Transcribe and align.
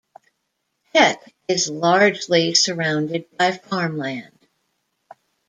Hett 0.95 1.21
is 1.47 1.69
largely 1.69 2.55
surrounded 2.55 3.25
by 3.37 3.51
farmland. 3.51 4.47